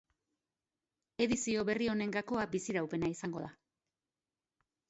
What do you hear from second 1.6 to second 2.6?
berri honen gakoa